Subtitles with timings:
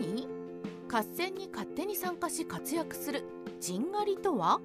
[0.00, 0.26] 何？
[0.90, 3.22] 合戦に勝手に参加し活躍する
[3.60, 4.60] 陣狩りとは？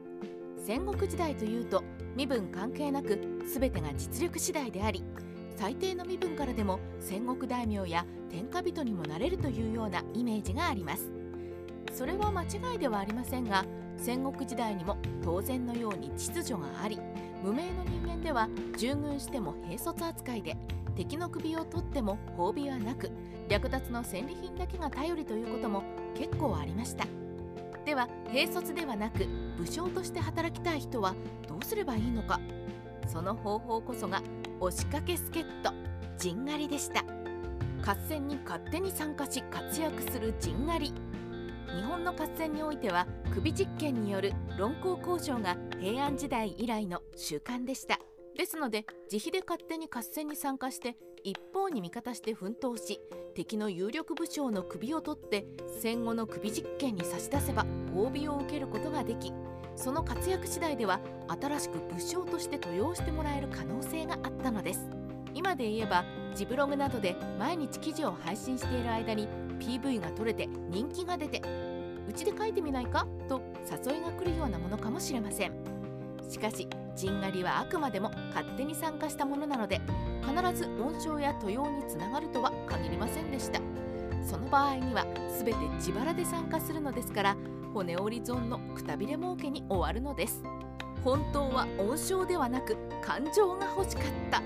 [0.65, 1.83] 戦国時代というと
[2.15, 5.03] 身分関係なく全てが実力次第であり
[5.57, 11.11] 最低の身分からでも戦国大名や天下人にもなれるというようなイメージがあります。
[11.93, 13.65] それは間違いではありませんが
[13.97, 16.99] 戦国時代にも当然のように秩序があり
[17.41, 20.57] 無名の人間では従軍しても兵卒扱いで
[20.95, 23.11] 敵の首を取っても褒美はなく
[23.47, 25.83] 略奪の戦利品だけが頼りということも
[26.15, 27.05] 結構ありました。
[27.85, 29.27] では兵卒ではなく
[29.57, 31.13] 武将として働きたい人は
[31.47, 32.39] どうすればいいのか。
[33.07, 34.21] その方法こそが
[34.59, 35.73] 押しかけ助っ人
[36.17, 37.03] 陣狩りでした。
[37.85, 40.93] 合戦に勝手に参加し活躍する陣狩り。
[41.75, 47.99] 日本の合戦においては首実験による論功交渉が平安時代以来の習慣でした。
[48.35, 53.01] ですので自費で勝手に合戦に参加して一方に味方して奮闘し
[53.33, 55.47] 敵の有力武将の首を取って
[55.81, 59.33] 戦後の首実験に差し出せば褒美を受けることができ
[59.75, 64.87] その活躍次第では新しく武将として登用してもらえる可能性があったのです。
[65.33, 66.05] 今で言えば
[66.35, 69.27] ジブログなどで毎日記事を配信している間に
[69.59, 71.41] PV が撮れて人気が出て
[72.07, 73.07] うちで書いてみないか？
[73.27, 75.53] と誘いが来るようなものかもしれません。
[76.29, 79.81] しかし陣狩りはあくまでも勝手に参加したものなので
[80.25, 83.59] 必ず恩賞や登用につながるとは限りませんでした。
[84.23, 85.05] その場合には
[85.37, 87.37] 全て自腹で参加するのですから
[87.73, 90.43] 骨折り損のくたびれ儲けに終わるのです。
[91.03, 94.41] 本当は恩賞ではなく感情が欲しかった。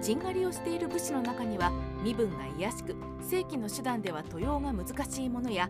[0.00, 1.72] 陣狩りをしている武士の中には
[2.04, 5.68] 身分が卑しく正規の手段では登用が難しいものや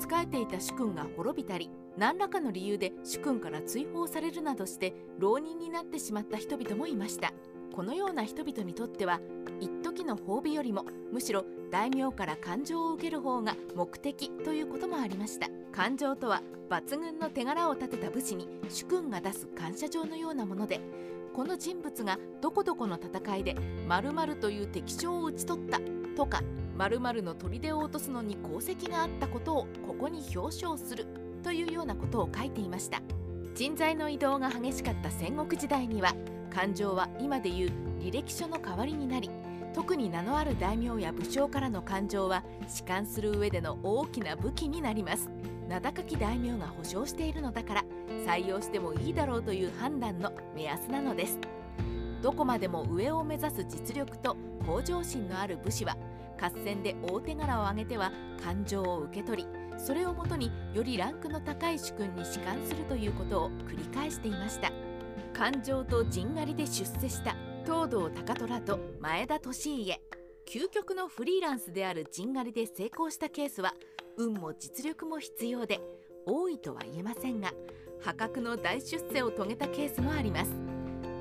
[0.00, 7.32] 仕えていた主君が滅びたり何らかの理由で主君から追放されるなどして浪人になってしまった人々もいました。
[7.78, 9.20] このような人々にとっては
[9.60, 15.46] 一時の褒美よりもむしろ大名から感情を受ける方が目的ということもありました。
[15.70, 20.80] 感情とは抜群の手柄を立てた武士に主君が出す感謝状のようなもので
[21.32, 23.54] この人物がどこどこの戦いで
[23.86, 25.78] 〇〇という敵将を討ち取った
[26.16, 26.42] とか
[26.76, 31.06] 〇〇の砦を落とすのに功績があったことをここに表彰する
[31.44, 33.00] というようなことを書いていました。
[33.54, 36.16] 人材の移動が激しかった戦国時代には
[36.58, 39.30] 感情は今でいう履歴書の代わりになり
[39.74, 45.30] 特に名のある大名や武将からの感情は弛緩する上での大きな武器になります。
[45.68, 47.84] 名高き大名が保証しているのだから
[48.26, 51.38] 採用してもいいだろうという判断の目安なのです。
[52.22, 54.36] どこまでも上を目指す実力と
[54.66, 55.96] 向上心のある武士は
[56.40, 58.10] 合戦で大手柄を挙げては
[58.42, 59.48] 感情を受け取り
[59.78, 64.87] それをもとによりランクの高い主君に仕官するということを繰り返していました。
[65.38, 70.00] 感情と陣狩りで出世した東堂高虎と前田利家。
[70.52, 73.72] 究極のフリーランスである陣狩りで成功したケースは
[74.16, 75.78] 運も実力も必要で
[76.26, 77.52] 多いとは言えませんが
[78.00, 80.50] 破格の大出世を遂げたケースもあります。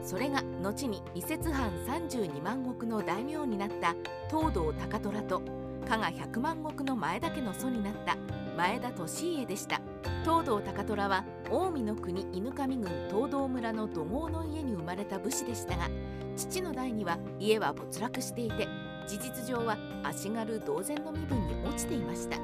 [0.02, 3.94] それが後に移設藩32万石の大名になった
[4.36, 5.44] 東堂高虎と
[5.88, 8.18] 加賀100万石の前田家の祖になった
[8.58, 9.80] 前田利家でした。
[10.24, 15.90] 東堂高虎は近江の国犬上郡東堂村の土豪の家に生まれた武士でしたが
[16.36, 18.68] 父の代には家は没落していて
[19.08, 22.38] 事実上は足軽同然の身分に落ちていました。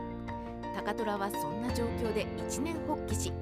[0.74, 3.34] 高虎はそんな状況で一年発起し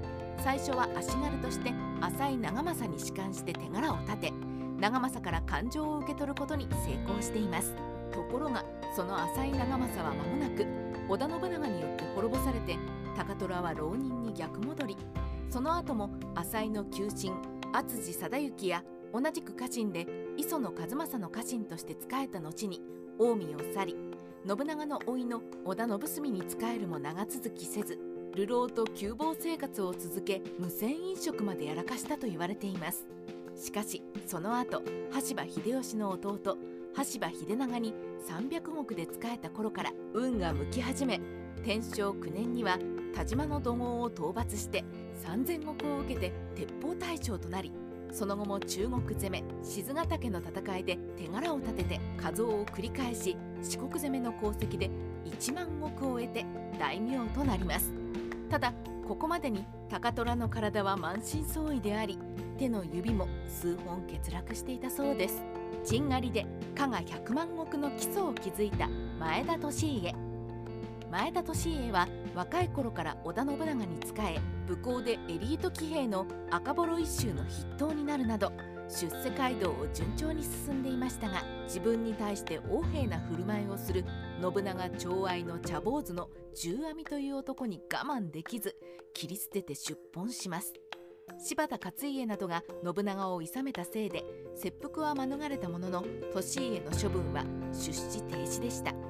[0.43, 1.71] 最初は足軽として
[2.01, 4.33] 浅井長政に仕官して手柄を立て
[4.79, 7.75] 長政から感情を受け取ることに成功しています。
[8.11, 10.65] ところがその浅井長政は間もなく
[11.07, 12.77] 織田信長によって滅ぼされて
[13.15, 14.97] 高虎は浪人に逆戻り
[15.51, 17.33] その後も浅井の求心
[17.73, 20.07] 篤治貞行や同じく家臣で
[20.37, 22.81] 磯野和正の家臣として仕えた後に
[23.19, 23.97] 近江を去り
[24.47, 27.99] 信長の甥の織田信澄に仕えるも長続きせず
[28.33, 33.05] 流浪と窮乏生活を続け無銭飲食までやらかしたと言われています。
[33.61, 34.81] しかしその後
[35.11, 36.57] 羽柴秀吉の弟
[36.95, 37.93] 羽柴秀長に
[38.25, 41.19] 300石で仕えた頃から運が向き始め
[41.63, 42.79] 天正9年には
[43.15, 44.83] 田島の土豪を討伐して
[45.23, 47.71] 3000石を受けて鉄砲隊長となり
[48.11, 54.89] その後も中国攻め静ヶ岳の戦いで手柄を立てて加増を繰り返し四国攻めの功績で
[55.25, 56.45] 1万石を得て
[56.79, 57.93] 大名となります。
[58.49, 58.73] ただ
[59.07, 62.17] ここまでに高虎の体は満身創痍であり
[62.57, 65.41] 手の指も数本欠落していたそうです。
[65.85, 70.30] 陣狩りで加賀100万石の基礎を築いた前田利家。
[71.11, 71.47] 前田利
[71.87, 78.53] 家は若い頃から織田信長に仕え武功でエリート騎兵の赤幌一州の筆頭になるなど
[78.87, 84.05] 出世街道を順調に進んでいましたが自分に対して横柄な振る舞いをする
[84.41, 88.77] 信長寵愛の茶坊主の十阿弥という男に我慢できず
[89.13, 90.73] 切り捨てて出奔します。
[91.39, 94.23] 柴田勝家などが信長を諌めたせいで
[94.55, 99.00] 切腹は免れたものの利家の処分は出資停止でした。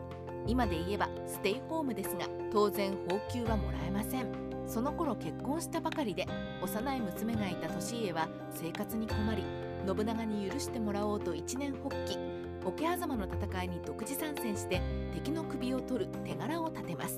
[0.47, 4.27] 今で言えばステイホームですが当然報給はもらえません。
[4.67, 6.25] その頃結婚したばかりで
[6.61, 9.43] 幼い娘がいた利家は生活に困り
[9.85, 12.17] 信長に許してもらおうと一年発起。
[12.63, 14.81] 桶狭間の戦いに独自参戦して
[15.13, 17.17] 敵の首を取る手柄を立てます。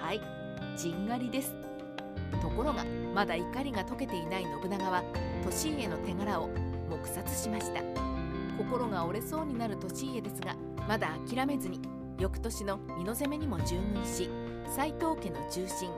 [0.00, 0.20] はい
[0.76, 1.54] じんがりです。
[2.42, 2.84] ところが
[3.14, 5.02] まだ怒りが解けていない信長は
[5.64, 6.50] 利家の手柄を
[6.90, 7.80] 黙殺しました。
[8.58, 10.56] 心が折れそうになる利家ですが
[10.88, 11.80] まだ諦めずに
[12.18, 14.28] 翌年の美濃攻めにも従軍し
[14.74, 15.90] 斎藤家の中心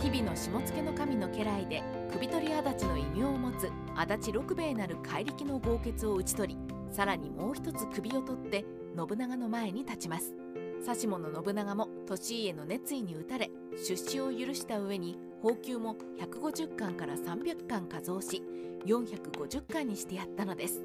[0.00, 1.82] 日々の下野の神の家来で
[2.12, 6.60] 首取り足立の異名を持つ足立六兵衛なる怪力の豪傑を討ち取り
[6.92, 8.64] さらにもう一つ首を取って
[8.96, 10.34] 信長の前に立ちます。
[10.86, 18.42] 指物信長も利家の熱意に打たれ出資を許した上に報給も150巻から300巻加増し
[18.86, 20.82] 450巻にしてやったのです。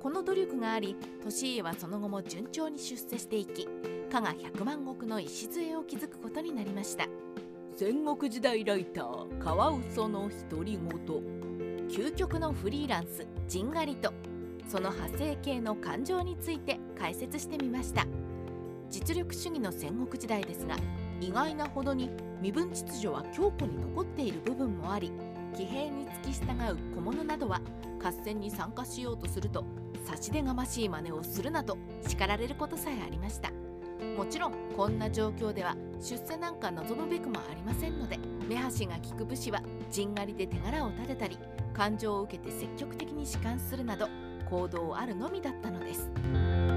[0.00, 3.68] この努力があり利家はその後も順調に出世していき
[4.10, 7.06] 加賀百万石の礎を築くことになりました。
[7.76, 11.88] 戦国時代ライターカワウソの独り言。
[11.88, 14.12] 究極のフリーランスジンガリと
[14.66, 18.06] その派生系の感情について解説してみました。
[18.90, 20.76] 実力主義の戦国時代ですが
[21.20, 22.10] 意外なほどに
[22.40, 25.12] 身分秩序は強固に残っている部分もあり
[25.54, 27.60] 騎兵に付き従う小物などは
[28.02, 29.64] 合戦に参加しようとすると
[30.04, 33.50] 差し出がましい真似をするなと叱られることさえありました。
[34.16, 38.18] もちろんこんな状況では出世なんか望むべくもありませんので
[38.48, 41.38] 目端が利く武士はじんがりで手柄を立てたり
[41.72, 44.08] 感情を受けて積極的に弛緩するなど
[44.48, 46.67] 行動あるのみだったのです。